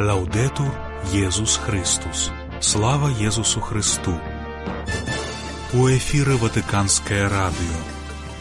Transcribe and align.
Лаўдету 0.00 0.64
Езус 1.12 1.56
Христус. 1.56 2.32
Слава 2.60 3.10
Езусу 3.10 3.60
Христу. 3.60 4.18
У 5.72 5.86
эфіры 5.86 6.34
Ватыканскае 6.34 7.30
радыё. 7.30 7.78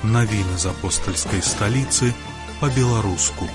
Навіны 0.01 0.57
з 0.57 0.73
апостальскай 0.73 1.45
сталіцы 1.45 2.09
па-беларуску. 2.59 3.45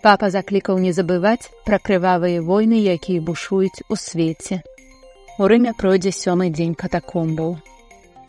Папа 0.00 0.30
заклікаў 0.30 0.80
не 0.80 0.96
забываць 0.96 1.52
пра 1.68 1.76
крывавыя 1.76 2.40
войны, 2.40 2.80
якія 2.80 3.20
бушуюць 3.20 3.84
у 3.90 4.00
свеце. 4.00 4.64
У 5.36 5.44
рыме 5.44 5.76
пройдзе 5.76 6.08
сёмы 6.08 6.48
дзень 6.48 6.72
катакомбаў. 6.72 7.60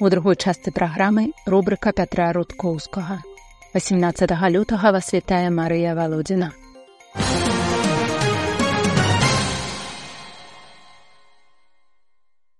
У 0.02 0.10
другой 0.10 0.36
частцы 0.36 0.72
праграмы 0.72 1.32
рубрыка 1.46 1.92
Пятра 1.94 2.34
Рудкоўскага. 2.34 3.22
18 3.76 4.32
лютага 4.50 4.92
вас 4.92 5.14
вітае 5.14 5.54
Марыя 5.54 5.94
Валодзіна. 5.94 6.48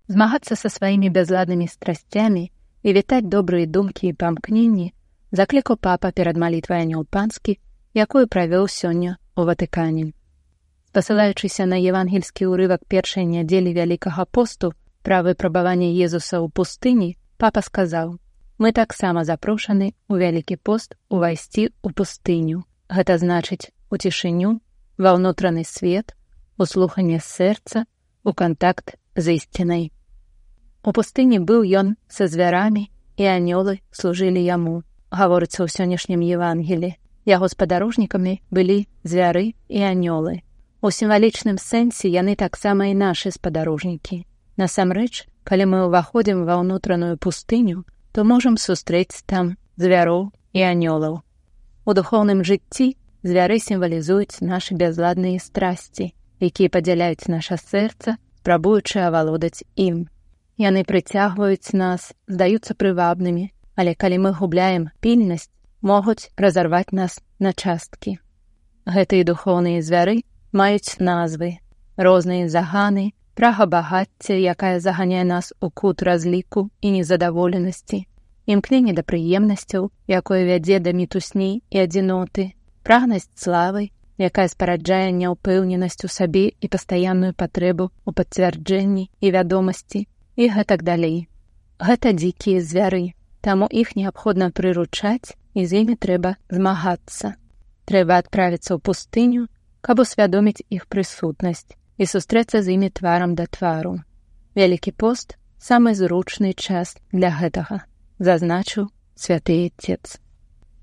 Змагацца 0.06 0.54
са 0.54 0.70
сваімі 0.70 1.10
бязладнымі 1.10 1.66
страсцямі 1.66 2.44
і 2.86 2.94
вітаць 2.94 3.26
добрыя 3.26 3.66
думкі 3.66 4.14
і 4.14 4.14
памкненні 4.14 4.94
заклікаў 5.32 5.82
папа 5.82 6.12
перад 6.12 6.38
малітвай 6.38 6.86
анёл 6.86 7.10
панскі, 7.10 7.58
якую 7.98 8.30
правёў 8.30 8.70
сёння 8.70 9.18
ў 9.34 9.50
Ватыкане. 9.50 10.14
Спасылаючыся 10.94 11.66
на 11.66 11.82
евангельскі 11.82 12.54
ўрывак 12.54 12.86
першай 12.86 13.26
нядзелі 13.26 13.74
вялікага 13.74 14.30
посту 14.30 14.74
пра 15.02 15.26
выпрабаванне 15.26 15.90
Езуса 15.98 16.38
ў 16.38 16.46
пустыні, 16.54 17.18
папа 17.42 17.66
сказаў: 17.66 18.22
мы 18.62 18.70
таксама 18.78 19.26
запрошаны 19.26 19.98
ў 20.06 20.14
вялікі 20.22 20.56
пост 20.62 20.94
увайсці 21.10 21.74
ў 21.82 21.90
пустыню. 21.98 22.62
Гэта 22.86 23.18
значыць 23.18 23.74
у 23.90 23.98
цішыню, 23.98 24.62
ва 25.02 25.18
ўнутраны 25.18 25.66
свет, 25.66 26.14
услуханне 26.62 27.18
сэрца, 27.18 27.90
у 28.22 28.38
кантакт 28.38 28.94
з 29.18 29.42
ісцінай. 29.42 29.90
У 30.86 30.94
пустыні 30.94 31.42
быў 31.42 31.66
ён 31.66 31.98
са 32.06 32.30
звярамі 32.30 32.86
і 33.18 33.26
анёлы 33.34 33.82
служылі 33.90 34.42
яму, 34.46 34.86
гаворыцца 35.10 35.66
ў 35.66 35.68
сённяшнім 35.74 36.22
евангелі. 36.22 36.94
Яго 37.26 37.50
спадарожнікамі 37.50 38.38
былі 38.54 38.86
звяры 39.02 39.58
і 39.70 39.80
анёлы. 39.90 40.46
У 40.86 40.94
сімвалічным 40.94 41.58
сэнсе 41.58 42.10
яны 42.10 42.38
таксама 42.38 42.94
і 42.94 42.98
нашы 42.98 43.34
спадарожнікі. 43.34 44.26
Насамрэч, 44.62 45.26
калі 45.44 45.66
мы 45.72 45.80
ўваходзім 45.88 46.46
ва 46.48 46.62
ўнутраную 46.62 47.18
пустыню, 47.18 47.84
то 48.12 48.24
можам 48.24 48.58
сустрэць 48.58 49.24
там 49.26 49.58
звяроў 49.78 50.32
і 50.54 50.62
анёлаў. 50.68 51.22
У 51.86 51.92
духоўным 51.98 52.44
жыцці 52.46 52.96
звяры 53.24 53.60
сімвалізуюць 53.60 54.42
нашы 54.42 54.76
бязладныя 54.78 55.40
страсці, 55.40 56.14
якія 56.42 56.70
падзяляюць 56.74 57.30
наша 57.30 57.58
сэрца, 57.58 58.18
спрабуючы 58.42 59.02
авалодаць 59.06 59.66
ім. 59.78 60.10
Яны 60.58 60.84
прыцягваюць 60.86 61.74
нас, 61.74 62.14
здаюцца 62.28 62.74
прывабнымі, 62.74 63.50
але 63.76 63.94
калі 63.96 64.18
мы 64.26 64.32
губляем 64.38 64.90
пільнасць, 65.02 65.50
могуць 65.82 66.30
разарваць 66.38 66.92
нас 66.92 67.22
на 67.40 67.54
часткі. 67.54 68.18
Гэтыя 68.86 69.26
духоўныя 69.26 69.82
звяры 69.82 70.22
маюць 70.52 70.98
назвы, 71.00 71.58
розныя 71.98 72.50
заганы, 72.50 73.14
прага 73.36 73.66
багацця, 73.66 74.34
якая 74.34 74.80
заганяе 74.80 75.24
нас 75.24 75.54
у 75.62 75.70
кут 75.70 76.02
разліку 76.02 76.70
і 76.82 76.92
незадаволенасці, 76.92 78.06
імкненне 78.46 78.94
да 78.94 79.04
прыемнасцяў, 79.08 79.90
якое 80.08 80.44
вядзе 80.46 80.80
да 80.80 80.92
мітусні 80.92 81.64
і 81.70 81.78
адзіноты, 81.86 82.52
прагнасць 82.84 83.32
славы, 83.36 83.90
якая 84.20 84.48
спараджае 84.52 85.12
няўпэўненасць 85.18 86.06
у 86.06 86.12
сабе 86.12 86.46
і 86.60 86.68
пастаянную 86.68 87.34
патрэбу 87.34 87.90
ў 88.06 88.10
пацвярджэнні 88.20 89.10
і 89.22 89.28
вядомасці 89.32 90.06
і 90.36 90.50
гэтак 90.56 90.84
далей. 90.84 91.28
Гэта 91.80 92.14
дзікія 92.14 92.62
звяры, 92.62 93.16
таму 93.42 93.68
іх 93.72 93.96
неабходна 93.96 94.52
прыручаць 94.52 95.34
і 95.58 95.66
з 95.66 95.82
імі 95.82 95.96
трэба 95.98 96.36
змагацца. 96.50 97.36
Трэба 97.90 98.22
адправіцца 98.22 98.78
ў 98.78 98.80
пустыню, 98.80 99.48
каб 99.82 100.06
усвядоміць 100.06 100.62
іх 100.70 100.86
прысутнасць 100.86 101.81
і 102.02 102.06
сустрэцца 102.10 102.66
з 102.66 102.74
імі 102.74 102.90
тварам 102.98 103.36
да 103.38 103.46
твару. 103.46 104.02
Вялікі 104.58 104.92
пост 104.98 105.38
самы 105.62 105.94
зручны 105.94 106.58
час 106.58 106.98
для 107.14 107.30
гэтага, 107.30 107.86
зазначыў 108.18 108.90
святы 109.14 109.70
отец. 109.70 110.18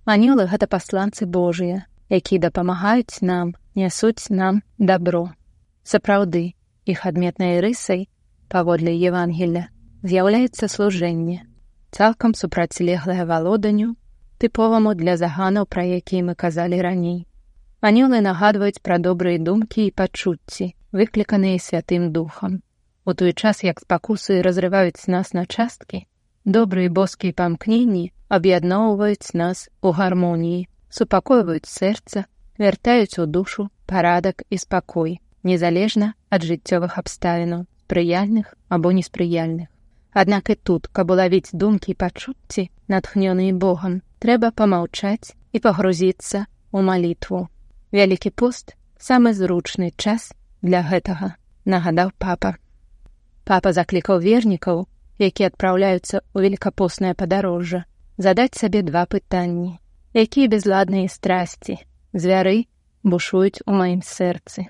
Манёлы 0.06 0.46
гэта 0.46 0.70
пасланцы 0.70 1.26
Божыя, 1.26 1.82
якія 2.08 2.46
дапамагаюць 2.46 3.18
нам, 3.20 3.52
нясуць 3.74 4.30
нам 4.30 4.62
дабро. 4.78 5.34
Сапраўды, 5.82 6.54
іх 6.86 7.04
адметнай 7.10 7.58
рысай, 7.66 8.06
паводле 8.48 8.94
Евангеля, 8.94 9.66
з'яўляецца 10.06 10.70
служэнне, 10.70 11.42
цалкам 11.90 12.38
супрацьлеглае 12.38 13.26
валоданню, 13.26 13.96
тыповаму 14.38 14.94
для 14.94 15.18
заганаў, 15.18 15.66
пра 15.66 15.82
якія 15.82 16.30
мы 16.30 16.38
казалі 16.38 16.78
раней. 16.78 17.26
Анёлы 17.82 18.22
нагадваюць 18.22 18.78
пра 18.86 19.02
добрыя 19.02 19.42
думкі 19.42 19.90
і 19.90 19.94
пачуцці, 19.98 20.77
выкліканыя 20.92 21.58
святым 21.58 22.12
духам. 22.12 22.62
У 23.04 23.14
той 23.14 23.32
час, 23.32 23.62
як 23.64 23.80
спакусы 23.80 24.42
разрываюць 24.42 25.08
нас 25.08 25.32
на 25.32 25.46
часткі, 25.46 26.04
добрыя 26.44 26.90
боскія 26.90 27.32
памкненні 27.32 28.12
аб'ядноўваюць 28.28 29.32
нас 29.34 29.68
у 29.80 29.92
гармоніі, 29.92 30.68
супакойваюць 30.90 31.68
сэрца, 31.68 32.24
вяртаюць 32.58 33.18
у 33.18 33.26
душу 33.26 33.68
парадак 33.86 34.44
і 34.50 34.58
спакой, 34.58 35.20
незалежна 35.42 36.12
ад 36.28 36.44
жыццёвых 36.44 36.98
абставінаў, 37.00 37.64
прыяльных 37.88 38.54
або 38.68 38.92
неспрыяльных. 38.92 39.68
Аднак 40.12 40.50
і 40.50 40.54
тут, 40.54 40.88
каб 40.92 41.10
улавіць 41.10 41.52
думкі 41.52 41.92
і 41.92 41.98
пачуцці, 42.00 42.68
натхнёныя 42.88 43.52
Богам, 43.52 44.00
трэба 44.18 44.50
памаўчаць 44.52 45.36
і 45.52 45.58
пагрузіцца 45.60 46.44
ў 46.44 46.78
малітву. 46.84 47.48
Вялікі 47.92 48.30
пост 48.36 48.76
самы 48.98 49.32
зручны 49.32 49.92
час 49.96 50.32
для 50.62 50.82
гэтага 50.82 51.34
нагадаў 51.64 52.10
папа. 52.18 52.56
Папа 53.44 53.72
заклікаў 53.72 54.20
вернікаў, 54.24 54.86
якія 55.18 55.50
адпраўляюцца 55.52 56.16
ў 56.20 56.38
великкапоснае 56.46 57.14
падарожжа, 57.14 57.84
задаць 58.18 58.58
сабе 58.58 58.82
два 58.82 59.04
пытанні, 59.06 59.78
якія 60.14 60.48
безладныя 60.48 61.08
страсці, 61.08 61.78
звяры 62.12 62.66
бушуюць 63.02 63.62
у 63.66 63.72
маім 63.72 64.02
сэрцы. 64.02 64.66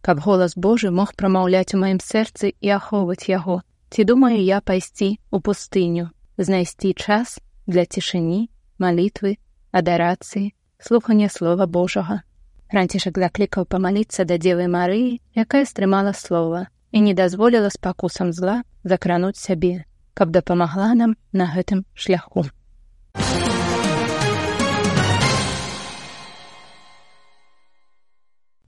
Каб 0.00 0.20
голас 0.24 0.56
Божы 0.56 0.90
мог 0.90 1.12
прамаўляць 1.14 1.74
у 1.76 1.80
маім 1.82 2.00
сэрцы 2.00 2.54
і 2.56 2.72
ахоўваць 2.76 3.28
яго, 3.28 3.60
ці 3.92 4.04
думаю 4.04 4.40
я 4.40 4.60
пайсці 4.60 5.20
ў 5.28 5.36
пустыню, 5.44 6.08
знайсці 6.38 6.94
час 6.94 7.38
для 7.66 7.84
цішыні, 7.84 8.48
малітвы, 8.78 9.36
адарацыі, 9.72 10.54
слухання 10.78 11.28
слова 11.28 11.66
Божага. 11.66 12.22
Францішак 12.70 13.18
заклікаў 13.18 13.66
памаліцца 13.66 14.22
да 14.30 14.36
дзевы 14.38 14.70
Марыі, 14.70 15.18
якая 15.34 15.66
стрымала 15.66 16.14
слова 16.14 16.68
і 16.94 17.02
не 17.02 17.14
дазволіла 17.18 17.70
спакусам 17.74 18.30
зла 18.32 18.62
закрануць 18.84 19.42
сябе, 19.42 19.82
каб 20.14 20.30
дапамагла 20.30 20.94
нам 20.94 21.16
на 21.32 21.50
гэтым 21.50 21.82
шляху. 21.94 22.46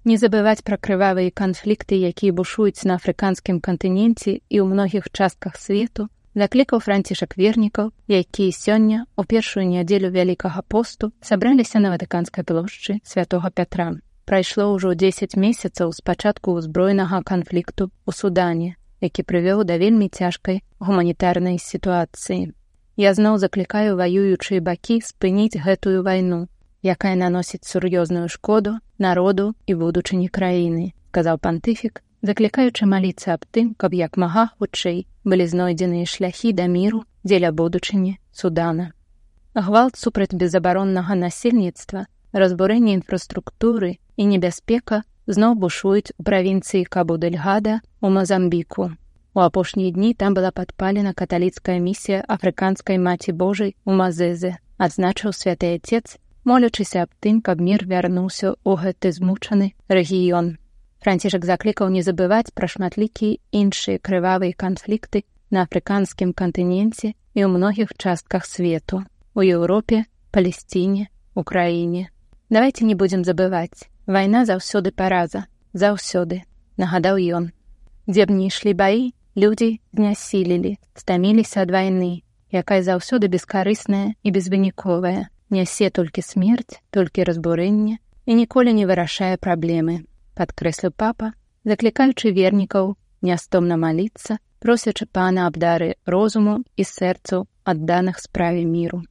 Не 0.02 0.16
забываць 0.18 0.66
пра 0.66 0.82
крывавыя 0.82 1.30
канфлікты, 1.30 1.94
якія 1.94 2.34
бушуюць 2.34 2.82
на 2.82 2.98
афрыканскім 2.98 3.62
кантыненце 3.62 4.42
і 4.42 4.56
ў 4.58 4.66
многіх 4.66 5.14
частках 5.14 5.54
свету, 5.54 6.10
заклікаў 6.34 6.80
францішак 6.80 7.36
вернікаў, 7.36 7.92
якія 8.08 8.52
сёння 8.52 9.04
у 9.16 9.24
першую 9.24 9.66
нядзелю 9.68 10.10
вялікага 10.10 10.62
посту 10.62 11.12
сабраліся 11.20 11.78
на 11.78 11.92
ватыканскай 11.92 12.44
плошчы 12.44 13.00
святого 13.04 13.50
Пятра. 13.50 13.92
Прайшло 14.24 14.72
ўжо 14.72 14.94
10 14.94 15.36
месяцаў 15.36 15.92
з 15.92 16.00
пачатку 16.00 16.56
ўзброенага 16.56 17.22
канфлікту 17.26 17.90
ў 18.06 18.10
судане, 18.14 18.76
які 19.00 19.22
прывёў 19.26 19.64
да 19.66 19.76
вельмі 19.76 20.08
цяжкай 20.08 20.62
гуманітарнай 20.78 21.58
сітуацыі. 21.58 22.54
Я 22.96 23.14
зноў 23.14 23.38
заклікаю 23.42 23.96
ваюючыя 23.96 24.60
бакі 24.60 25.00
спыніць 25.00 25.58
гэтую 25.58 26.04
вайну, 26.06 26.46
якая 26.82 27.16
наносіць 27.16 27.66
сур'ёзную 27.66 28.28
шкоду 28.28 28.78
народу 28.98 29.54
і 29.66 29.74
будучыні 29.74 30.28
краіны, 30.28 30.92
сказаў 31.10 31.38
пантыфік, 31.42 32.02
заклікаючы 32.22 32.86
маліцца 32.86 33.34
аб 33.34 33.44
тым, 33.50 33.74
каб 33.74 33.94
як 33.98 34.16
мага 34.16 34.48
хутчэй 34.58 35.06
былі 35.24 35.46
знойдзеныя 35.50 36.06
шляхі 36.06 36.52
да 36.54 36.66
міру 36.70 37.04
дзеля 37.26 37.50
будучыні 37.52 38.18
судана. 38.32 38.92
Гвалт 39.54 39.98
супраць 40.00 40.32
безабароннага 40.32 41.14
насельніцтва, 41.14 42.06
разбурэнне 42.32 42.94
інфраструктуры 42.96 43.98
і 44.16 44.26
небяспека 44.26 45.02
зноў 45.26 45.54
бушуюць 45.54 46.14
у 46.18 46.22
правінцыі 46.22 46.84
Кабудельгада 46.84 47.80
у 48.00 48.08
Мазамбіку. 48.08 48.92
У 49.34 49.40
апошнія 49.40 49.90
дні 49.90 50.14
там 50.14 50.34
была 50.34 50.50
падпалена 50.52 51.12
каталіцкая 51.12 51.78
місія 51.80 52.24
афрыканскай 52.28 52.98
маці 52.98 53.32
Божай 53.32 53.76
у 53.84 53.92
Мазэзе, 53.92 54.56
адзначыў 54.78 55.32
святы 55.32 55.74
отец, 55.76 56.16
молячыся 56.44 57.04
аб 57.04 57.10
тым, 57.20 57.40
каб 57.40 57.60
мір 57.60 57.86
вярнуўся 57.86 58.56
ў 58.64 58.72
гэты 58.82 59.12
змучаны 59.12 59.72
рэгіён. 59.88 60.61
Францішак 61.02 61.44
заклікаў 61.44 61.88
не 61.90 62.02
забываць 62.06 62.54
пра 62.54 62.68
шматлікія 62.70 63.38
іншыя 63.50 63.98
крывавыя 63.98 64.54
канфлікты 64.54 65.24
на 65.50 65.64
афрыканскім 65.66 66.30
кантыненце 66.30 67.10
і 67.10 67.40
ў 67.42 67.48
многіх 67.50 67.90
частках 67.98 68.46
свету, 68.46 69.02
у 69.34 69.42
Еўропе, 69.42 70.04
Палесціне, 70.30 71.08
Украіне. 71.34 72.06
Давайте 72.50 72.86
не 72.86 72.94
будзем 72.94 73.24
забываць. 73.26 73.90
Вайна 74.06 74.44
заўсёды 74.46 74.92
параза, 74.94 75.50
заўсёды, 75.74 76.46
нагадаў 76.78 77.18
ён. 77.18 77.50
Дзе 78.06 78.26
б 78.30 78.38
не 78.38 78.46
ішлі 78.46 78.74
баі, 78.78 79.10
людзі 79.34 79.82
знясілілі, 79.90 80.78
стаміліся 80.94 81.66
ад 81.66 81.74
вайны, 81.74 82.22
якая 82.54 82.78
заўсёды 82.86 83.26
бескарысная 83.26 84.14
і 84.22 84.30
безвыніковая, 84.30 85.26
нясе 85.50 85.90
толькі 85.90 86.22
смерць, 86.22 86.78
толькі 86.94 87.26
разбурэнне 87.26 87.98
і 87.98 88.32
ніколі 88.38 88.70
не 88.70 88.86
вырашае 88.86 89.34
праблемы 89.42 90.06
падкрэсліў 90.38 90.92
папа, 90.96 91.32
заклікаючы 91.64 92.32
вернікаў 92.32 92.94
нястомна 93.22 93.76
маліцца, 93.76 94.38
просячы 94.62 95.06
пана 95.06 95.46
абдары 95.50 95.94
розуму 96.06 96.60
і 96.76 96.84
сэрцу 96.86 97.46
адданых 97.64 98.18
справе 98.18 98.64
міру. 98.64 99.02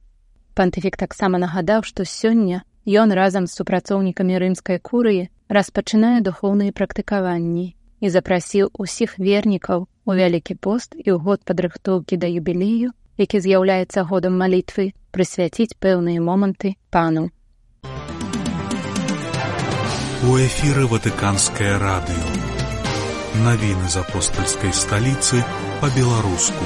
Пантыфік 0.54 0.96
таксама 0.96 1.38
нагадаў, 1.38 1.84
што 1.84 2.04
сёння 2.04 2.64
ён 2.86 3.12
разам 3.12 3.46
з 3.46 3.56
супрацоўнікамі 3.60 4.38
рымскай 4.42 4.78
курыі 4.78 5.28
распачынае 5.48 6.20
духоўныя 6.26 6.72
практыкаванні 6.72 7.66
і 8.00 8.10
запрасіў 8.10 8.72
усіх 8.84 9.18
вернікаў 9.18 9.86
у 10.04 10.16
вялікі 10.18 10.58
пост 10.58 10.96
і 10.98 11.08
ў 11.14 11.18
год 11.22 11.44
падрыхтоўкі 11.48 12.18
да 12.18 12.28
юбілею, 12.28 12.90
які 13.16 13.40
з'яўляецца 13.44 14.04
годам 14.10 14.40
малітвы 14.40 14.90
прысвяціць 15.14 15.76
пэўныя 15.78 16.24
моманты 16.24 16.74
пану 16.90 17.30
У 20.22 20.36
эфіры 20.38 20.84
ватыканскае 20.86 21.70
радыё. 21.82 22.26
Навіны 23.42 23.88
з 23.90 23.98
апостальскай 23.98 24.70
сталіцы 24.70 25.40
па-беларуску. 25.80 26.62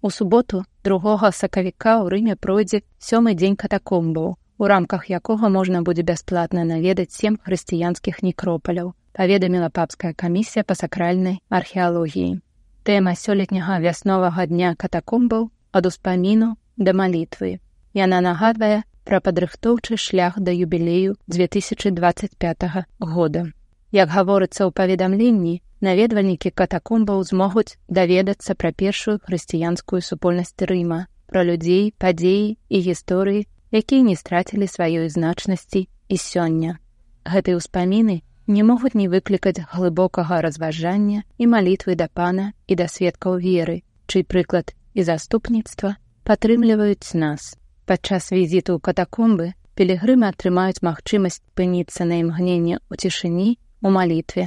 У 0.00 0.10
суботу 0.14 0.60
другога 0.86 1.32
сакавіка 1.34 1.98
ў 1.98 2.14
рыме 2.14 2.36
пройдзе 2.38 2.86
сёмы 3.02 3.34
дзень 3.34 3.58
катакомбаў, 3.58 4.38
у 4.62 4.70
рамках 4.70 5.10
якога 5.10 5.50
можна 5.50 5.82
будзе 5.82 6.06
бясплатна 6.06 6.62
наведаць 6.70 7.10
сем 7.18 7.40
хрысціянскіх 7.42 8.22
некропаляў, 8.22 8.94
паведаміла 9.18 9.74
папская 9.74 10.14
камісія 10.14 10.62
па 10.62 10.78
сакральнай 10.78 11.42
археалогіі. 11.50 12.38
Тэма 12.86 13.18
сёлетняга 13.18 13.82
вясновага 13.82 14.46
дня 14.46 14.78
катакомбаў 14.78 15.50
ад 15.74 15.90
успаміну 15.90 16.54
да 16.78 16.94
малітвы. 16.94 17.58
Яна 17.90 18.22
нагадвае 18.22 18.86
пра 19.04 19.20
падрыхтоўчы 19.20 19.96
шлях 19.96 20.38
да 20.38 20.52
юбілею 20.52 21.16
2025 21.26 22.86
года. 22.98 23.46
Як 23.92 24.08
гаворыцца 24.08 24.64
ў 24.64 24.70
паведамленні, 24.72 25.60
наведвальнікі 25.82 26.50
катакомбаў 26.50 27.22
змогуць 27.28 27.76
даведацца 27.88 28.54
пра 28.54 28.72
першую 28.72 29.18
хрысціянскую 29.20 30.00
супольнасць 30.00 30.56
рыма, 30.70 31.06
пра 31.26 31.42
людзей, 31.44 31.92
падзеі 31.98 32.56
і 32.68 32.78
гісторыі, 32.86 33.46
якія 33.72 34.02
не 34.08 34.16
страцілі 34.16 34.68
сваёй 34.68 35.08
значнасці 35.08 35.88
і 36.08 36.16
сёння. 36.16 36.78
Гэтыя 37.24 37.58
ўспаміны 37.58 38.22
не 38.46 38.62
могуць 38.62 38.94
не 38.94 39.08
выклікаць 39.08 39.64
глыбокага 39.72 40.40
разважання 40.42 41.24
і 41.38 41.46
малітвы 41.46 41.96
да 41.96 42.08
пана 42.08 42.52
і 42.66 42.76
да 42.76 42.86
сведкаў 42.88 43.38
веры, 43.38 43.82
чый 44.06 44.24
прыклад 44.24 44.74
і 44.94 45.02
заступніцтва 45.08 45.96
падтрымліваюць 46.24 47.14
нас. 47.14 47.56
Падчас 47.84 48.30
візіту 48.30 48.78
ў 48.78 48.80
катакомбы 48.86 49.46
пілігрымы 49.74 50.28
атрымаюць 50.30 50.84
магчымасць 50.86 51.40
спыніцца 51.42 52.06
на 52.06 52.22
імгненне 52.22 52.78
ў 52.78 52.92
цішыні 52.94 53.48
у 53.82 53.90
малітве. 53.90 54.44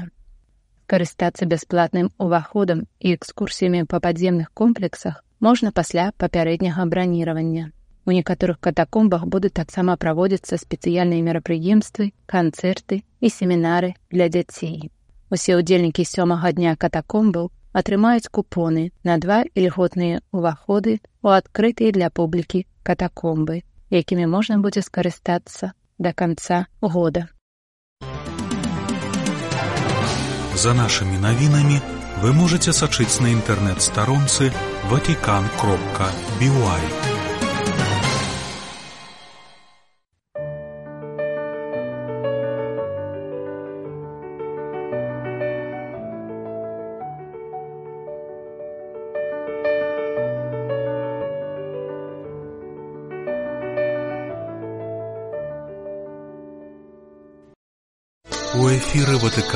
Карыстацца 0.87 1.43
бясплатным 1.43 2.11
уваходам 2.15 2.85
і 3.03 3.11
экскурсіямі 3.17 3.83
па 3.91 3.99
падземных 3.99 4.53
комплексах 4.53 5.19
можна 5.43 5.75
пасля 5.75 6.11
папярэдняга 6.23 6.85
браніравання. 6.85 7.71
У 8.05 8.13
некаторых 8.15 8.61
катакомбах 8.61 9.25
будуць 9.25 9.57
таксама 9.59 9.97
праводзіцца 9.97 10.61
спецыяльныя 10.61 11.25
мерапрыемствы, 11.25 12.13
канцэрты 12.29 13.01
і 13.19 13.27
семінары 13.33 13.95
для 14.15 14.29
дзяцей. 14.29 14.91
Усе 15.33 15.57
ўдзельнікі 15.57 16.05
сёмага 16.05 16.53
дня 16.53 16.77
катакомбаў 16.77 17.49
атрымаюць 17.75 18.31
купоны 18.31 18.89
на 19.04 19.19
два 19.19 19.44
ільготныя 19.51 20.24
ўваходы 20.31 21.00
у 21.22 21.36
адкрытыя 21.36 21.92
для 21.92 22.07
публікі 22.10 22.63
катакомбы, 22.88 23.62
якімі 23.92 24.31
можна 24.31 24.60
будзе 24.63 24.86
скарыстацца 24.86 25.75
да 26.00 26.13
канца 26.13 26.66
года. 26.80 27.27
За 30.56 30.72
нашымі 30.72 31.19
навінамі 31.19 31.81
вы 32.24 32.31
можете 32.31 32.72
сачыць 32.72 33.19
на 33.19 33.36
інтэрнэт-старонцы 33.36 34.56
ватикан 34.88 35.51
кропка 35.60 36.07
бівай. 36.39 37.14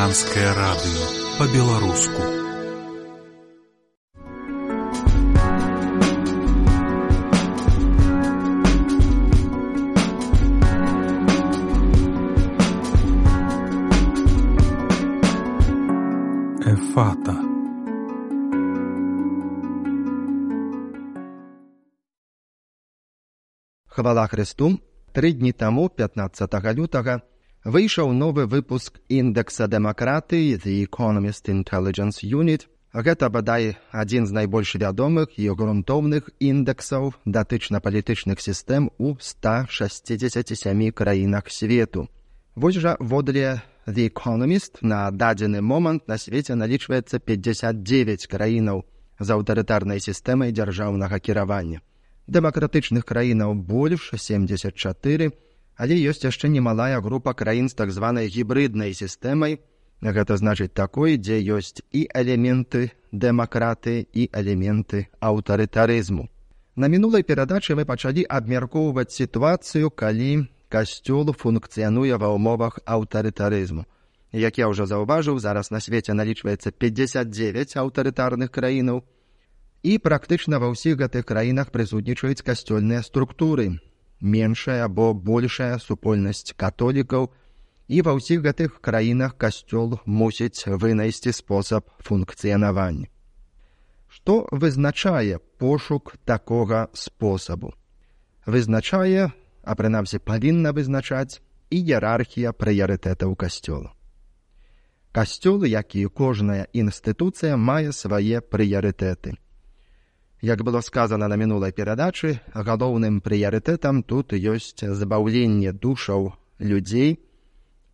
Ватыканскае 0.10 0.54
радыё 0.58 1.06
па-беларуску. 1.38 2.22
Эфата. 16.66 17.36
Хвала 23.88 24.28
Христу, 24.28 24.80
тры 25.14 25.34
дні 25.34 25.52
таму 25.52 25.90
15 25.90 26.74
лютага 26.74 27.22
выйшаў 27.64 28.14
новы 28.14 28.46
выпуск 28.48 29.00
індэкса 29.10 29.68
дэмакратыі 29.68 30.56
The 30.64 30.88
Economist 30.88 31.52
Intelligence 31.52 32.24
Unit. 32.24 32.68
Гэта 32.94 33.30
бадай 33.30 33.78
адзін 33.92 34.26
з 34.26 34.32
найбольш 34.32 34.76
вядомых 34.76 35.38
і 35.38 35.52
грунтоўных 35.54 36.32
індэксаў 36.40 37.14
датычна 37.26 37.80
палітычных 37.84 38.42
сістэм 38.42 38.90
у 38.98 39.16
167 39.20 40.92
краінах 40.92 41.52
свету. 41.52 42.08
Вось 42.56 42.80
жа 42.80 42.96
водле 43.00 43.62
The 43.86 44.10
Economist 44.10 44.80
на 44.82 45.12
дадзены 45.12 45.62
момант 45.62 46.08
на 46.08 46.18
свеце 46.18 46.56
налічваецца 46.56 47.20
59 47.20 48.26
краінаў 48.26 48.86
з 49.20 49.28
аўтарытарнай 49.30 50.00
сістэмай 50.00 50.52
дзяржаўнага 50.52 51.20
кіравання. 51.20 51.82
Дэмакратычных 52.28 53.06
краінаў 53.06 53.54
больш 53.54 54.14
74, 54.16 55.32
але 55.80 55.96
ёсць 56.12 56.28
яшчэ 56.28 56.52
немалая 56.52 57.00
група 57.00 57.34
краін 57.34 57.72
з 57.72 57.76
так 57.80 57.92
званай 57.96 58.28
гібрыднай 58.28 58.92
сістэмай. 58.94 59.64
Гэта 60.04 60.36
значыць 60.36 60.76
такой, 60.76 61.16
дзе 61.16 61.40
ёсць 61.40 61.80
і 61.96 62.02
элементы 62.12 62.92
дэмакраты 63.12 64.04
і 64.12 64.28
элементы 64.32 65.08
аўтарытарызму. 65.24 66.28
На 66.76 66.88
мінулай 66.88 67.24
перадачы 67.24 67.76
мы 67.80 67.88
пачалі 67.88 68.24
абмяркоўваць 68.28 69.16
сітуацыю, 69.16 69.92
калі 69.92 70.48
касцёл 70.68 71.32
функцыянуе 71.32 72.20
ва 72.20 72.36
ўмовах 72.36 72.80
аўтарытарызму. 72.86 73.88
Як 74.32 74.60
я 74.60 74.68
ўжо 74.70 74.86
заўважыў, 74.86 75.40
зараз 75.40 75.72
на 75.72 75.80
свеце 75.80 76.14
налічваецца 76.14 76.72
59 76.72 77.76
аўтарытарных 77.80 78.52
краінаў. 78.52 79.04
І 79.84 79.98
практычна 79.98 80.60
ва 80.60 80.72
ўсіх 80.76 81.00
гэтых 81.00 81.24
краінах 81.26 81.72
прысутнічаюць 81.72 82.44
касцёльныя 82.44 83.02
структуры, 83.02 83.80
меншая 84.22 84.86
або 84.86 85.14
большая 85.14 85.78
супольнасць 85.80 86.54
католікаў 86.56 87.30
і 87.88 88.02
ва 88.06 88.14
ўсіх 88.18 88.46
гэтых 88.46 88.80
краінах 88.86 89.36
касцёл 89.38 89.98
мусіць 90.06 90.68
вынайсці 90.68 91.34
спосаб 91.34 91.90
функцыянавання. 92.06 93.08
Што 94.10 94.48
вызначае 94.52 95.40
пошук 95.58 96.16
такога 96.26 96.90
спосабу? 96.94 97.74
Вызначае, 98.46 99.32
а 99.64 99.76
прынамсі 99.76 100.20
павінна 100.20 100.72
вызначаць 100.74 101.42
іерархія 101.70 102.54
прыярытэтаў 102.54 103.36
касцёла. 103.36 103.94
Касцёл, 105.12 105.66
як 105.66 105.96
і 105.96 106.06
кожная 106.06 106.68
інстытуцыя 106.74 107.58
мае 107.58 107.92
свае 107.94 108.42
прыярытэты. 108.42 109.38
Як 110.42 110.64
было 110.64 110.80
сказано 110.82 111.28
на 111.28 111.36
мінулай 111.36 111.74
перадачы, 111.76 112.40
галоўным 112.56 113.20
прыярытэтам 113.20 114.04
тут 114.04 114.32
ёсць 114.32 114.80
забаўленне 114.80 115.74
душаў 115.74 116.32
людзей, 116.60 117.20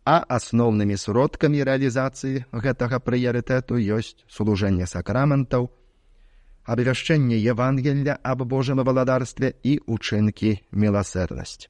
а 0.06 0.22
асноўнымі 0.22 0.94
сродкамі 0.94 1.66
рэалізацыі 1.66 2.46
гэтага 2.54 3.02
прыярытэту 3.02 3.82
ёсць 3.98 4.22
служэнне 4.30 4.86
сакраментаў, 4.86 5.66
абвяшчэнне 6.62 7.34
Евангелля 7.34 8.14
аб 8.22 8.46
Божым 8.46 8.78
валадарстве 8.86 9.50
і 9.66 9.80
учынкі 9.86 10.62
міласэрнасць. 10.70 11.66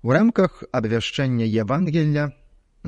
У 0.00 0.12
рамках 0.16 0.64
абвяшчэння 0.72 1.44
Евангелля 1.44 2.32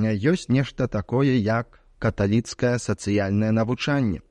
ёсць 0.01 0.49
нешта 0.49 0.89
такое, 0.89 1.37
як 1.37 1.85
каталіцкае 1.99 2.79
сацыяльнае 2.79 3.53
навучанне, 3.53 4.25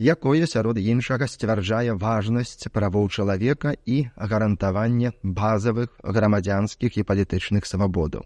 якое 0.00 0.48
сярод 0.48 0.80
іншага 0.80 1.28
сцвярджае 1.28 1.92
важнасць 1.92 2.72
правоў 2.72 3.12
чалавека 3.12 3.76
і 3.84 4.08
гарантаванне 4.16 5.12
базавых 5.22 5.92
грамадзянскіх 6.00 6.96
і 6.96 7.04
палітычных 7.04 7.68
свабодаў. 7.68 8.24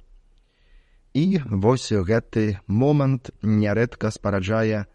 І 1.14 1.42
вось 1.50 1.90
гэты 1.90 2.62
момант 2.66 3.30
нярэдка 3.42 4.10
спараджае 4.14 4.86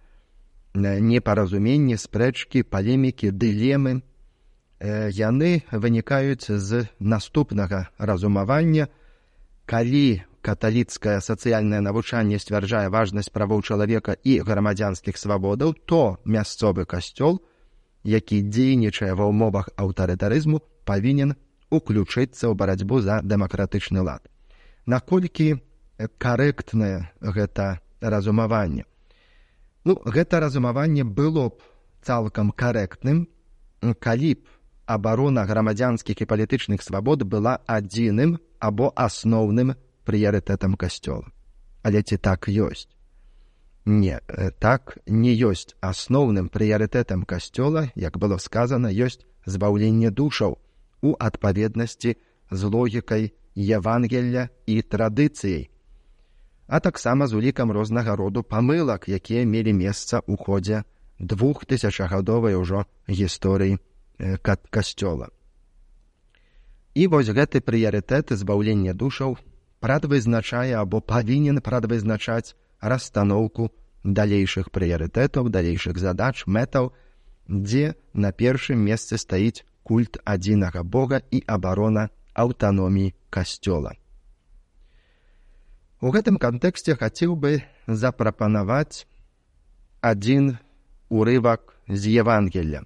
непаразуменні, 0.73 1.99
спрэчкі, 1.99 2.63
палемікі, 2.63 3.31
дылемы. 3.31 4.01
Яны 4.79 5.63
вынікаюць 5.71 6.47
з 6.47 6.87
наступнага 6.99 7.91
разумавання, 7.99 8.87
калі 9.65 10.23
каталіцкае 10.41 11.19
сацыяльнае 11.21 11.81
навучанне 11.83 12.39
сцвярджае 12.39 12.87
важнасць 12.89 13.31
правоў 13.33 13.61
чалавека 13.61 14.15
і 14.23 14.39
грамадзянскіх 14.47 15.17
свабодаў, 15.17 15.73
то 15.85 16.17
мясцовы 16.25 16.85
касцёл, 16.85 17.41
які 18.03 18.41
дзейнічае 18.41 19.13
ва 19.13 19.27
ўмовах 19.27 19.69
аўтарытарызму, 19.75 20.61
павінен 20.85 21.35
уключыцца 21.69 22.49
ў 22.49 22.53
барацьбу 22.55 23.01
за 23.01 23.21
дэмакратычны 23.21 24.01
лад. 24.01 24.25
Наколькі 24.85 25.59
карэктнае 26.17 27.11
гэта 27.19 27.79
разумаванне. 28.01 28.85
Ну, 29.83 29.99
гэта 30.05 30.39
разумаванне 30.39 31.03
было 31.03 31.49
б 31.49 31.59
цалкам 32.01 32.51
карэктным, 32.51 33.27
калі 33.99 34.31
б 34.35 34.41
абарона 34.89 35.45
грамадзянскіх 35.45 36.21
і 36.23 36.25
палітычных 36.25 36.81
свабод 36.81 37.23
была 37.23 37.59
адзіным 37.67 38.39
або 38.59 38.89
асноўным 38.95 39.75
прыярытэтам 40.09 40.73
касцёла. 40.73 41.29
Але 41.85 42.01
ці 42.01 42.17
так 42.17 42.49
ёсць? 42.49 42.89
Не, 43.85 44.19
э, 44.27 44.51
так 44.59 44.97
не 45.05 45.33
ёсць 45.33 45.73
асноўным 45.81 46.49
прыярытэтам 46.49 47.25
касцёла, 47.25 47.89
як 47.95 48.17
было 48.17 48.37
сказана, 48.37 48.89
ёсць 48.89 49.25
збаўленне 49.45 50.11
душаў 50.11 50.57
у 51.01 51.15
адпаведнасці 51.17 52.17
з 52.51 52.61
логікай 52.63 53.33
Евангелля 53.55 54.49
і 54.65 54.81
традыцыяй, 54.81 55.69
а 56.67 56.79
таксама 56.79 57.27
з 57.27 57.33
улікам 57.33 57.71
рознага 57.71 58.15
роду 58.15 58.43
памылак, 58.43 59.09
якія 59.09 59.45
мелі 59.45 59.73
месца 59.73 60.21
ў 60.21 60.37
ходзе 60.37 60.83
двух 61.17 61.65
тысячагадовай 61.65 62.55
ужо 62.55 62.85
гісторыі 63.07 63.79
э, 64.19 64.37
касцёла. 64.69 65.33
І 66.93 67.07
вось 67.07 67.33
гэты 67.33 67.61
прыярытэт 67.65 68.37
збаўлення 68.37 68.93
душаў 68.93 69.37
прадвызначае 69.79 70.75
або 70.75 71.01
павінен 71.01 71.61
прадвызначаць 71.63 72.55
расстаноўку 72.81 73.71
далейшых 74.03 74.71
прыярытэтаў, 74.71 75.49
далейшых 75.49 75.97
задач, 75.97 76.45
мэтаў, 76.45 76.91
дзе 77.47 77.95
на 78.13 78.31
першым 78.31 78.79
месцы 78.79 79.17
стаіць 79.17 79.63
культ 79.83 80.19
адзінага 80.25 80.83
Бога 80.83 81.21
і 81.31 81.43
абарона 81.47 82.09
аўтаноміі 82.33 83.13
касцёла. 83.29 83.95
У 85.99 86.11
гэтым 86.15 86.37
кантэксце 86.39 86.95
хацеў 86.95 87.35
бы 87.35 87.59
запрапанаваць 87.87 89.03
адзін 89.99 90.55
урывак 91.09 91.75
з 91.87 92.21
Евангелля. 92.21 92.85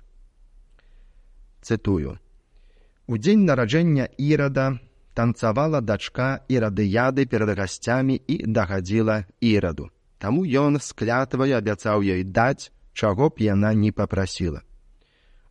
Цытую: 1.61 2.17
У 3.05 3.17
дзень 3.17 3.45
нараджэння 3.45 4.09
ірада 4.17 4.79
танцавала 5.13 5.81
дачка 5.81 6.43
і 6.49 6.59
радыяды 6.59 7.25
перад 7.25 7.57
гасцямі 7.57 8.19
і 8.27 8.35
дагадзіла 8.45 9.25
іраду. 9.39 9.89
Таму 10.17 10.45
ён 10.45 10.79
з 10.79 10.93
клятвай 10.93 11.53
абяцаў 11.53 12.03
ёй 12.03 12.23
даць, 12.23 12.71
чаго 12.93 13.29
б 13.29 13.43
яна 13.45 13.73
не 13.73 13.91
папрасіла. 13.91 14.61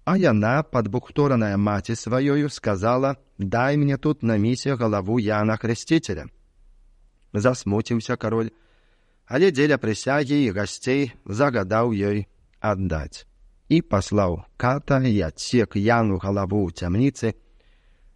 А 0.04 0.16
яна, 0.16 0.62
падбухтораная 0.62 1.56
маці 1.56 1.94
сваёю, 1.94 2.48
сказала: 2.50 3.16
«Дай 3.38 3.76
мне 3.76 3.96
тут 3.96 4.22
на 4.22 4.36
місе 4.36 4.74
галаву 4.74 5.18
Яна 5.20 5.56
хрысціцеля. 5.56 6.26
Засмуціўся 7.32 8.16
кароль, 8.16 8.50
але 9.26 9.50
дзеля 9.50 9.78
прысягі 9.78 10.42
і 10.44 10.50
гасцей 10.50 11.12
загадаў 11.24 11.94
ёй 11.94 12.26
аддаць. 12.60 13.26
І 13.68 13.80
паслаў 13.82 14.44
ката 14.56 14.98
і 15.00 15.20
адсек 15.22 15.76
яну 15.76 16.18
галаву 16.18 16.66
ў 16.66 16.74
цямніцы, 16.74 17.34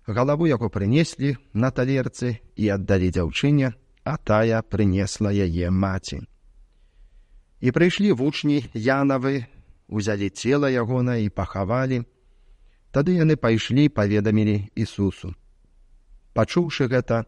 галаву 0.07 0.47
яго 0.47 0.71
прынеслі 0.71 1.37
на 1.53 1.71
талерцы 1.71 2.39
і 2.55 2.71
аддалі 2.71 3.11
дзяўчыне, 3.11 3.75
а 4.05 4.17
тая 4.17 4.63
прынесла 4.63 5.35
яе 5.35 5.71
маці. 5.71 6.23
І 7.61 7.73
прыйшлі 7.75 8.13
вучні 8.13 8.63
янавы, 8.75 9.47
узялі 9.89 10.31
цела 10.31 10.71
ягона 10.71 11.17
і 11.19 11.29
пахавалі. 11.29 12.05
Тады 12.95 13.19
яны 13.19 13.37
пайшлі 13.37 13.89
паведамілі 13.89 14.71
Ісусу. 14.75 15.35
Пачуўшы 16.35 16.87
гэта, 16.87 17.27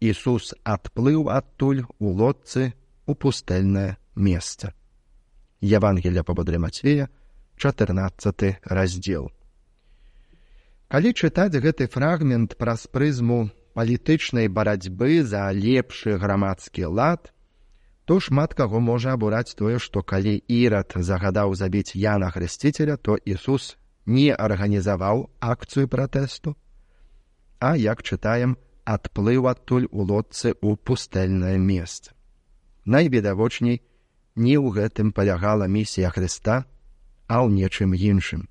Ісус 0.00 0.54
адплыў 0.64 1.28
адтуль 1.28 1.84
у 1.98 2.12
лодцы 2.12 2.72
у 3.06 3.14
пустэльнае 3.14 3.96
месца. 4.16 4.72
Евангеля 5.60 6.24
пабодры 6.24 6.58
Мацвея, 6.58 7.08
14 7.56 8.60
раздзел. 8.64 9.30
Калі 10.90 11.10
чытаць 11.14 11.54
гэты 11.62 11.86
фрагмент 11.86 12.56
праз 12.58 12.88
прызму 12.90 13.36
палітычнай 13.78 14.48
барацьбы 14.50 15.22
за 15.22 15.46
лепшы 15.54 16.16
грамадскі 16.18 16.90
лад, 16.90 17.30
то 18.10 18.18
шмат 18.18 18.56
каго 18.58 18.80
можа 18.82 19.14
абураць 19.14 19.54
тое, 19.54 19.78
што 19.78 20.02
калі 20.02 20.34
ірад 20.50 20.98
загадаў 20.98 21.54
забіць 21.54 21.94
Яна 21.94 22.32
хрысціцеля, 22.34 22.96
то 22.98 23.14
Ісус 23.14 23.76
не 24.04 24.34
арганізаваў 24.34 25.30
акцыю 25.38 25.86
пратэсту, 25.86 26.56
а 27.62 27.76
як 27.78 28.02
чытаем, 28.02 28.58
адплыў 28.82 29.46
адтуль 29.46 29.86
у 29.92 30.02
лодцы 30.02 30.58
ў 30.58 30.74
пустэльнае 30.74 31.58
месца. 31.58 32.18
Найвідавочней 32.82 33.78
не 34.34 34.58
ў 34.58 34.74
гэтым 34.74 35.14
палягала 35.14 35.70
місія 35.70 36.10
Хрыста, 36.10 36.64
а 37.30 37.46
ў 37.46 37.54
нечым 37.54 37.94
іншым. 37.94 38.50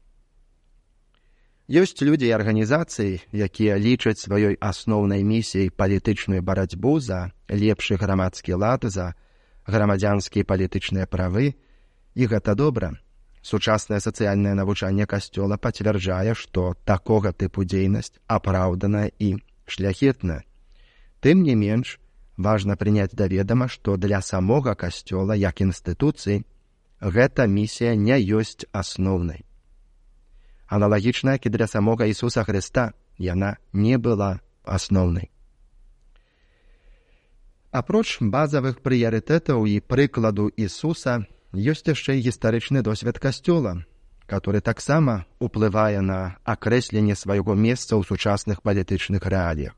Ёсць 1.69 2.01
людзі 2.01 2.25
і 2.25 2.33
арганізацыі, 2.33 3.21
якія 3.29 3.77
лічаць 3.77 4.17
сваёй 4.17 4.57
асноўнай 4.57 5.21
місіяй 5.21 5.69
палітычную 5.69 6.41
барацьбу 6.41 6.97
за 6.97 7.29
лепшы 7.45 7.93
грамадскі 7.93 8.57
лад 8.57 8.89
за 8.89 9.13
грамадзянскія 9.69 10.49
палітычныя 10.49 11.05
правы, 11.05 11.53
і 12.17 12.25
гэта 12.25 12.55
добра. 12.57 12.97
Сучаснае 13.45 14.01
сацыяльнае 14.01 14.57
навучанне 14.57 15.05
касцёла 15.05 15.61
пацвярджае, 15.61 16.33
што 16.33 16.73
такога 16.89 17.37
тыпу 17.37 17.61
дзейнасць 17.61 18.17
апраўданая 18.25 19.13
і 19.21 19.37
шляхетная. 19.69 20.41
Тым 21.21 21.45
не 21.45 21.53
менш, 21.53 21.99
важна 22.33 22.81
прыняць 22.81 23.13
даведама, 23.13 23.69
што 23.69 23.93
для 23.93 24.25
самога 24.25 24.73
касцёла 24.73 25.37
як 25.37 25.61
інстытуцыі 25.61 26.41
гэта 26.97 27.45
місія 27.45 27.93
не 27.93 28.17
ёсць 28.17 28.65
асноўнай 28.73 29.45
аналагічна 30.69 31.33
як 31.33 31.45
і 31.45 31.49
для 31.49 31.67
самога 31.67 32.05
Ісуса 32.05 32.43
Хрыста 32.43 32.93
яна 33.17 33.57
не 33.73 33.97
была 33.97 34.39
асноўнай. 34.63 35.29
Апроч 37.71 38.17
базавых 38.21 38.81
прыярытэтаў 38.85 39.65
і 39.65 39.81
прыкладу 39.81 40.49
Ісуса 40.53 41.25
ёсць 41.53 41.85
яшчэ 41.89 42.21
гістарычны 42.21 42.81
досвед 42.81 43.19
касцёла, 43.19 43.85
который 44.25 44.61
таксама 44.61 45.25
уплывае 45.39 46.01
на 46.01 46.37
акрэсленне 46.45 47.17
свайго 47.17 47.53
месца 47.53 47.97
ў 47.97 48.05
сучасных 48.05 48.61
палітычных 48.61 49.25
рэаліях. 49.25 49.73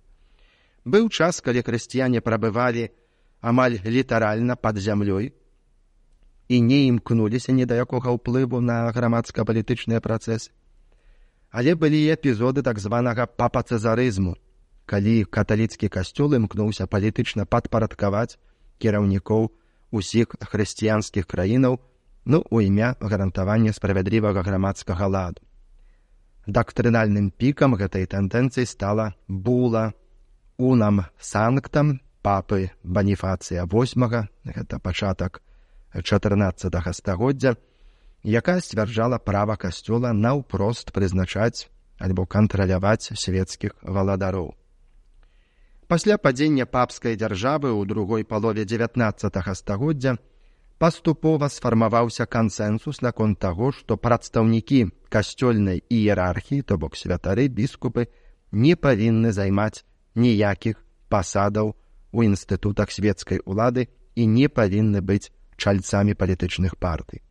Быў 0.83 1.09
час, 1.09 1.39
калі 1.39 1.63
хрысціяне 1.63 2.19
прабывалі 2.19 2.91
амаль 3.39 3.79
літаральна 3.83 4.55
пад 4.55 4.77
зямлёй 4.77 5.31
і 6.51 6.61
не 6.61 6.87
імкнуліся 6.91 7.51
ні 7.55 7.65
да 7.65 7.79
якога 7.79 8.11
ўплыву 8.11 8.59
на 8.59 8.91
грамадска-палітычныя 8.91 10.03
працэсы 10.03 10.51
але 11.51 11.75
былі 11.75 11.99
эпізоды 12.15 12.63
так 12.63 12.79
званага 12.79 13.27
папацэзарызму, 13.27 14.35
калі 14.87 15.15
каталіцкі 15.27 15.91
касцёл 15.91 16.35
імкнуўся 16.39 16.87
палітычна 16.87 17.45
падпарадкаваць 17.45 18.39
кіраўнікоў 18.79 19.51
усіх 19.91 20.35
хрысціянскіх 20.39 21.27
краінаў 21.27 21.79
ну 22.25 22.43
у 22.49 22.61
імя 22.61 22.95
гарантавання 22.99 23.73
справядлівага 23.73 24.41
грамадскага 24.41 25.07
ладу. 25.07 25.41
Дактрынальным 26.47 27.29
пікам 27.29 27.75
гэтай 27.75 28.07
тэндэнцыі 28.09 28.65
стала 28.65 29.13
була 29.27 29.93
унам 30.57 31.05
санктам 31.19 31.99
папы 32.21 32.71
баніфацыя 32.83 33.65
восьмага 33.65 34.27
гэта 34.45 34.79
пачатак 34.79 35.41
14 35.93 36.95
стагоддзя, 36.95 37.57
якая 38.23 38.61
сцвярджала 38.61 39.17
права 39.17 39.57
касцёла 39.57 40.13
наўпрост 40.13 40.93
прызначаць 40.93 41.69
альбо 41.97 42.25
кантраляваць 42.25 43.13
свецкіх 43.13 43.77
валадароў. 43.81 44.53
Пасля 45.87 46.17
падзення 46.17 46.65
папскай 46.65 47.17
дзяржавы 47.19 47.69
ў 47.75 47.85
другой 47.85 48.23
палове 48.23 48.65
19 48.65 49.55
стагоддзя 49.57 50.17
паступова 50.79 51.49
сфармаваўся 51.49 52.25
кансэнсус 52.25 53.01
наконт 53.01 53.39
таго, 53.39 53.71
што 53.71 53.97
прадстаўнікі 53.97 54.89
касцёльнай 55.09 55.83
іерархіі, 55.89 56.61
то 56.61 56.77
бок 56.77 56.95
святары 56.95 57.47
біскупы 57.49 58.07
не 58.51 58.75
павінны 58.75 59.31
займаць 59.31 59.83
ніякіх 60.15 60.79
пасадаў 61.09 61.75
у 62.11 62.23
інстытутах 62.23 62.91
свецкай 62.91 63.43
улады 63.45 63.89
і 64.15 64.25
не 64.25 64.47
павінны 64.47 65.01
быць 65.01 65.29
чальцамі 65.57 66.15
палітычных 66.15 66.79
партый. 66.79 67.21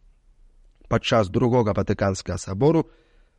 Падчас 0.90 1.30
другога 1.30 1.72
ватыканскага 1.78 2.42
сабору 2.42 2.90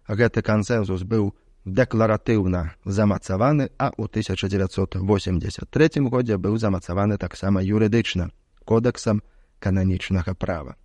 гэты 0.07 0.41
кансэнсус 0.41 1.03
быў 1.03 1.35
дэкларатыўна 1.67 2.79
замацаваны, 2.85 3.69
а 3.77 3.91
ў 3.91 4.07
1983 4.07 6.07
годзе 6.07 6.39
быў 6.39 6.55
замацаваны 6.57 7.19
таксама 7.19 7.59
юрыдычна 7.59 8.31
кодексам 8.63 9.19
кананічнага 9.59 10.33
права. 10.33 10.79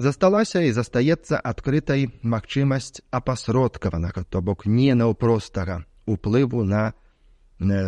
Засталася 0.00 0.64
і 0.64 0.72
застаецца 0.72 1.36
адкрытай 1.36 2.08
магчымасць 2.24 3.04
апасродкаванага, 3.12 4.24
то 4.24 4.40
бок 4.40 4.64
не 4.64 4.96
наўпростага 4.96 5.84
уплыву 6.08 6.64
на 6.64 6.96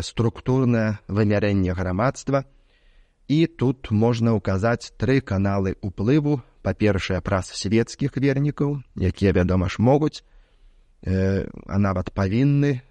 структурнае 0.04 1.00
вымярэнне 1.08 1.72
грамадства, 1.72 2.44
і 3.28 3.46
тут 3.46 3.90
можна 3.90 4.34
ўказаць 4.38 4.92
тры 4.98 5.20
каналы 5.20 5.76
ўплыву, 5.82 6.40
па-першае, 6.62 7.20
праз 7.20 7.50
свецкіх 7.54 8.16
вернікаў, 8.16 8.82
якія, 8.96 9.32
вядома 9.32 9.68
ж 9.68 9.82
могуць, 9.82 10.22
э, 11.02 11.46
а 11.66 11.78
нават 11.78 12.14
павінны 12.14 12.82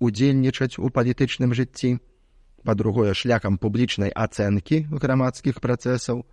удзельнічаць 0.00 0.78
у 0.78 0.90
палітычным 0.90 1.54
жыцці. 1.54 1.98
Па-другое 2.64 3.12
шляхам 3.12 3.58
публічнай 3.60 4.08
ацэнкі 4.08 4.88
грамадскіх 4.88 5.60
працэсаў. 5.60 6.24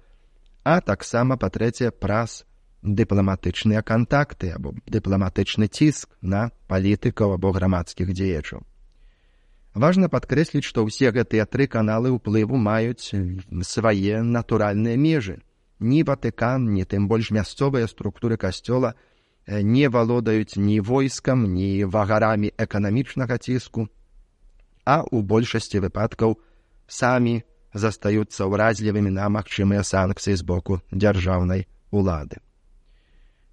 А 0.63 0.79
таксама 0.79 1.35
па-трэцяе 1.35 1.91
праз 1.91 2.45
дыпламатычныя 2.81 3.83
кантакты 3.83 4.51
або 4.55 4.73
дыпламатычны 4.87 5.67
ціск 5.67 6.09
на 6.21 6.49
палітыкаў 6.67 7.37
або 7.37 7.51
грамадскіх 7.51 8.13
дзеячаў 8.13 8.65
важна 9.73 10.09
падкрэсліць 10.09 10.65
што 10.67 10.83
ўсе 10.87 11.11
гэтыя 11.11 11.45
тры 11.45 11.67
каналы 11.67 12.11
ўплыву 12.11 12.57
маюць 12.57 13.13
свае 13.63 14.21
натуральныя 14.21 14.97
межы 14.97 15.39
ні 15.79 16.03
ватыкан 16.03 16.67
ні 16.73 16.83
тым 16.85 17.07
больш 17.07 17.31
мясцовыя 17.31 17.87
структуры 17.87 18.37
касцёла 18.37 18.93
не 19.47 19.89
валодаюць 19.89 20.55
ні 20.55 20.79
войскам, 20.79 21.53
ні 21.53 21.85
вагарамі 21.85 22.51
эканамічнага 22.57 23.37
ціску, 23.37 23.89
а 24.85 25.01
ў 25.01 25.21
большасці 25.21 25.81
выпадкаў 25.81 26.37
самі 26.87 27.41
застаюцца 27.73 28.45
ўразлівымі 28.45 29.09
на 29.09 29.29
магчымыя 29.29 29.83
санкцыі 29.83 30.35
з 30.35 30.43
боку 30.45 30.81
дзяржаўнай 30.91 31.67
улады. 31.91 32.37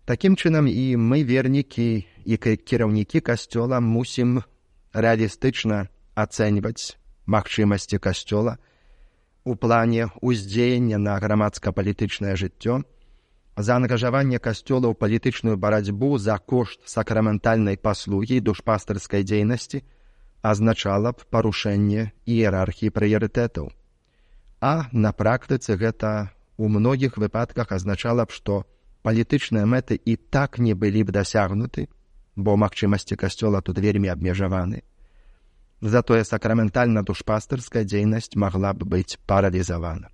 Такім 0.04 0.36
чынам 0.36 0.68
і 0.68 0.96
мы 0.96 1.24
вернікі 1.24 2.04
і 2.24 2.36
кіраўнікі 2.36 3.20
касцёла 3.20 3.80
мусім 3.80 4.42
рэалістычна 4.92 5.88
ацэньваць 6.24 6.98
магчымасці 7.26 7.98
касцёла 8.02 8.58
у 9.48 9.54
плане 9.56 10.08
ўздзеяння 10.20 10.98
на 10.98 11.16
грамадска-палітычнае 11.22 12.34
жыццё, 12.36 12.82
заангажаванне 13.56 14.38
касцёла 14.38 14.90
ў 14.90 14.94
палітычную 14.94 15.56
барацьбу 15.56 16.18
за 16.18 16.36
кошт 16.38 16.84
сакраментальнай 16.84 17.78
паслугі 17.78 18.40
душпастарскай 18.48 19.24
дзейнасці 19.24 19.82
азначала 20.42 21.12
б 21.12 21.26
парушэнне 21.30 22.12
іерархіі 22.26 22.94
прыярытэтаў. 22.94 23.70
А 24.60 24.90
на 24.92 25.12
практыцы 25.12 25.78
гэта 25.78 26.30
у 26.58 26.68
многіх 26.68 27.16
выпадках 27.16 27.72
азначала 27.72 28.26
б, 28.26 28.34
што 28.34 28.66
палітычныя 29.02 29.66
мэты 29.66 29.94
і 29.94 30.16
так 30.16 30.58
не 30.58 30.74
былі 30.74 31.08
б 31.08 31.14
дасягнуты, 31.14 31.88
бо 32.36 32.56
магчымасці 32.56 33.16
касцёла 33.16 33.62
тут 33.62 33.78
вельмі 33.78 34.10
абмежаваны. 34.14 34.82
Затое 35.80 36.24
сакраментальна 36.24 37.02
душпастарская 37.02 37.84
дзейнасць 37.84 38.34
магла 38.34 38.74
б 38.74 38.84
быць 38.84 39.18
паралізавана 39.26 40.10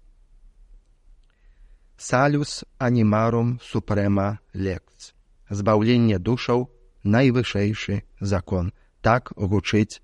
салюс 1.97 2.65
анімарум 2.79 3.61
супрэма 3.63 4.39
лекц 4.53 5.13
збаўленне 5.49 6.19
душаў 6.19 6.67
найвышэйшы 7.05 8.03
закон 8.21 8.73
так 9.01 9.31
гучыць 9.37 10.01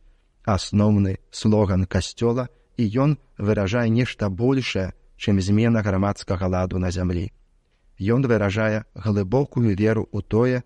асноўны 0.47 1.19
слоган 1.31 1.85
касцёла 1.85 2.47
і 2.77 2.87
ён 3.05 3.19
выражае 3.37 3.89
нешта 3.91 4.31
большае 4.31 4.93
чым 5.17 5.41
змена 5.41 5.83
грамадскага 5.83 6.47
ладу 6.47 6.79
на 6.79 6.91
зямлі 6.91 7.27
ён 7.99 8.25
выражае 8.25 8.85
глыбокую 8.95 9.75
веру 9.75 10.07
ў 10.15 10.23
тое 10.23 10.63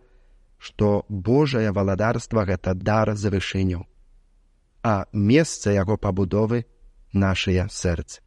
што 0.58 1.04
божае 1.08 1.72
валадарства 1.72 2.44
гэта 2.44 2.74
дар 2.74 3.16
за 3.16 3.32
вышыню 3.34 3.86
а 4.84 5.06
месца 5.12 5.72
яго 5.72 5.96
пабудовы 5.96 6.66
нашыя 7.12 7.68
сэрцы. 7.72 8.20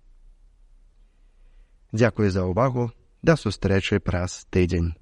Дзякуй 1.93 2.33
за 2.33 2.49
ўвагу. 2.49 2.91
Да 3.21 3.35
сустрэчы 3.37 3.99
праз 3.99 4.45
тыдзень. 4.49 4.97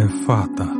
Эфата 0.00 0.79